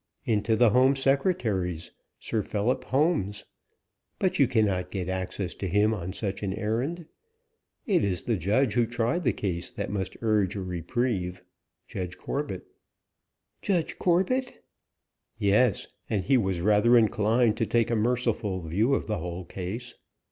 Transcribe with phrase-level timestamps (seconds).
[0.25, 3.45] "Into the Home Secretary's Sir Phillip Homes;
[4.17, 7.05] but you cannot get access to him on such an errand.
[7.85, 11.43] It is the judge who tried the case that must urge a reprieve
[11.87, 12.65] Judge Corbet."
[13.61, 14.63] "Judge Corbet?"
[15.37, 19.93] "Yes; and he was rather inclined to take a merciful view of the whole case.